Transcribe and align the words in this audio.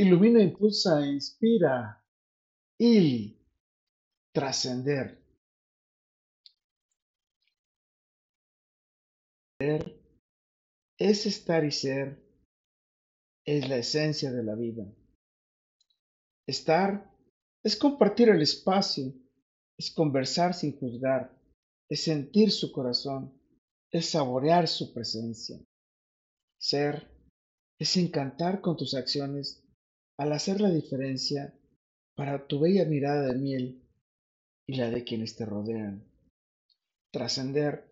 ilumina, 0.00 0.40
impulsa, 0.40 1.06
inspira 1.06 2.02
y 2.78 3.38
trascender. 4.32 5.22
Es 10.98 11.26
estar 11.26 11.64
y 11.64 11.70
ser, 11.70 12.18
es 13.44 13.68
la 13.68 13.76
esencia 13.76 14.32
de 14.32 14.42
la 14.42 14.54
vida. 14.54 14.90
Estar 16.46 17.14
es 17.62 17.76
compartir 17.76 18.30
el 18.30 18.40
espacio, 18.40 19.12
es 19.78 19.90
conversar 19.90 20.54
sin 20.54 20.78
juzgar, 20.78 21.38
es 21.90 22.04
sentir 22.04 22.50
su 22.50 22.72
corazón, 22.72 23.38
es 23.90 24.06
saborear 24.08 24.66
su 24.66 24.94
presencia. 24.94 25.58
Ser 26.58 27.06
es 27.78 27.96
encantar 27.98 28.62
con 28.62 28.78
tus 28.78 28.94
acciones 28.94 29.59
al 30.20 30.34
hacer 30.34 30.60
la 30.60 30.70
diferencia 30.70 31.54
para 32.14 32.46
tu 32.46 32.60
bella 32.60 32.84
mirada 32.84 33.32
de 33.32 33.38
miel 33.38 33.82
y 34.66 34.76
la 34.76 34.90
de 34.90 35.02
quienes 35.02 35.34
te 35.34 35.46
rodean. 35.46 36.04
Trascender 37.10 37.86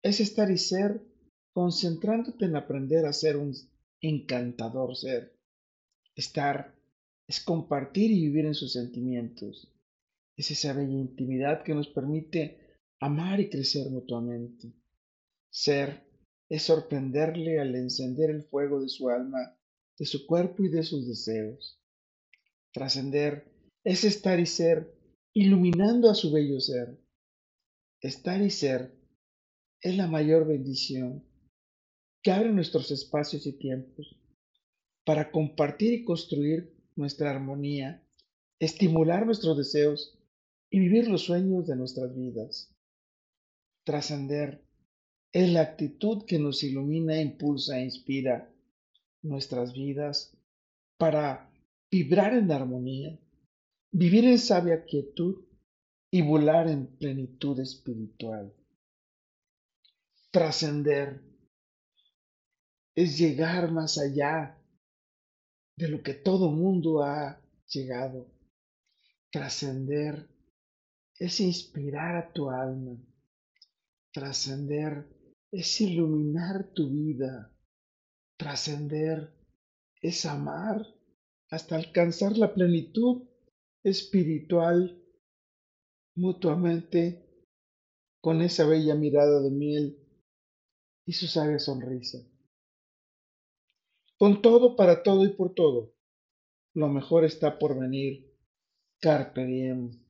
es 0.00 0.20
estar 0.20 0.48
y 0.52 0.58
ser 0.58 1.02
concentrándote 1.52 2.44
en 2.44 2.54
aprender 2.54 3.04
a 3.04 3.12
ser 3.12 3.36
un 3.36 3.52
encantador 4.00 4.94
ser. 4.94 5.36
Estar 6.14 6.72
es 7.26 7.40
compartir 7.40 8.12
y 8.12 8.28
vivir 8.28 8.46
en 8.46 8.54
sus 8.54 8.74
sentimientos. 8.74 9.68
Es 10.36 10.52
esa 10.52 10.74
bella 10.74 10.92
intimidad 10.92 11.64
que 11.64 11.74
nos 11.74 11.88
permite 11.88 12.76
amar 13.00 13.40
y 13.40 13.50
crecer 13.50 13.90
mutuamente. 13.90 14.72
Ser 15.50 16.06
es 16.48 16.62
sorprenderle 16.62 17.58
al 17.58 17.74
encender 17.74 18.30
el 18.30 18.44
fuego 18.44 18.80
de 18.80 18.88
su 18.88 19.10
alma, 19.10 19.58
de 20.02 20.06
su 20.06 20.26
cuerpo 20.26 20.64
y 20.64 20.68
de 20.68 20.82
sus 20.82 21.06
deseos. 21.06 21.80
Trascender 22.72 23.46
es 23.84 24.02
estar 24.02 24.40
y 24.40 24.46
ser 24.46 24.92
iluminando 25.32 26.10
a 26.10 26.16
su 26.16 26.32
bello 26.32 26.58
ser. 26.58 26.98
Estar 28.00 28.42
y 28.42 28.50
ser 28.50 28.98
es 29.80 29.96
la 29.96 30.08
mayor 30.08 30.44
bendición 30.44 31.24
que 32.20 32.32
abre 32.32 32.50
nuestros 32.50 32.90
espacios 32.90 33.46
y 33.46 33.52
tiempos 33.52 34.18
para 35.04 35.30
compartir 35.30 35.92
y 35.92 36.04
construir 36.04 36.74
nuestra 36.96 37.30
armonía, 37.30 38.04
estimular 38.58 39.24
nuestros 39.24 39.56
deseos 39.56 40.18
y 40.68 40.80
vivir 40.80 41.06
los 41.06 41.22
sueños 41.22 41.68
de 41.68 41.76
nuestras 41.76 42.12
vidas. 42.12 42.74
Trascender 43.84 44.64
es 45.32 45.48
la 45.52 45.60
actitud 45.60 46.24
que 46.24 46.40
nos 46.40 46.64
ilumina, 46.64 47.20
impulsa 47.20 47.78
e 47.78 47.84
inspira 47.84 48.52
nuestras 49.22 49.72
vidas 49.72 50.36
para 50.98 51.50
vibrar 51.90 52.34
en 52.34 52.50
armonía, 52.50 53.18
vivir 53.90 54.24
en 54.24 54.38
sabia 54.38 54.84
quietud 54.84 55.44
y 56.10 56.22
volar 56.22 56.68
en 56.68 56.86
plenitud 56.98 57.58
espiritual. 57.60 58.54
Trascender 60.30 61.22
es 62.94 63.18
llegar 63.18 63.70
más 63.70 63.98
allá 63.98 64.58
de 65.76 65.88
lo 65.88 66.02
que 66.02 66.14
todo 66.14 66.50
mundo 66.50 67.02
ha 67.02 67.40
llegado. 67.66 68.26
Trascender 69.30 70.28
es 71.18 71.40
inspirar 71.40 72.16
a 72.16 72.32
tu 72.32 72.50
alma. 72.50 72.96
Trascender 74.12 75.08
es 75.50 75.80
iluminar 75.80 76.72
tu 76.74 76.90
vida. 76.90 77.50
Trascender 78.42 79.32
es 80.00 80.26
amar 80.26 80.84
hasta 81.48 81.76
alcanzar 81.76 82.36
la 82.36 82.52
plenitud 82.52 83.22
espiritual 83.84 85.00
mutuamente 86.16 87.46
con 88.20 88.42
esa 88.42 88.66
bella 88.66 88.96
mirada 88.96 89.40
de 89.40 89.50
miel 89.52 89.96
y 91.06 91.12
su 91.12 91.28
sabia 91.28 91.60
sonrisa. 91.60 92.18
Con 94.18 94.42
todo, 94.42 94.74
para 94.74 95.04
todo 95.04 95.24
y 95.24 95.28
por 95.28 95.54
todo, 95.54 95.94
lo 96.74 96.88
mejor 96.88 97.24
está 97.24 97.60
por 97.60 97.78
venir. 97.78 98.28
Carpe 99.00 99.46
diem. 99.46 100.04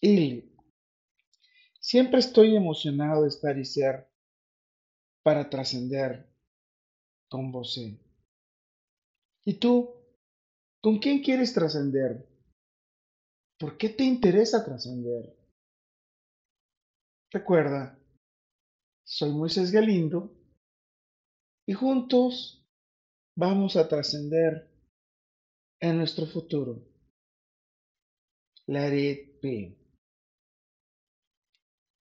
Y 0.00 0.52
Siempre 1.80 2.20
estoy 2.20 2.54
emocionado 2.54 3.22
de 3.22 3.28
estar 3.28 3.58
y 3.58 3.64
ser 3.64 4.08
para 5.24 5.50
trascender 5.50 6.29
con 7.30 7.52
vos. 7.52 7.78
¿Y 9.44 9.54
tú? 9.54 9.94
¿Con 10.82 10.98
quién 10.98 11.22
quieres 11.22 11.54
trascender? 11.54 12.26
¿Por 13.58 13.78
qué 13.78 13.90
te 13.90 14.04
interesa 14.04 14.64
trascender? 14.64 15.36
Recuerda, 17.30 17.96
soy 19.04 19.30
Moisés 19.30 19.70
Galindo 19.70 20.34
y 21.66 21.72
juntos 21.74 22.66
vamos 23.36 23.76
a 23.76 23.86
trascender 23.86 24.68
en 25.80 25.98
nuestro 25.98 26.26
futuro. 26.26 26.82
Let 28.66 28.96
it 28.96 29.40
be. 29.40 29.79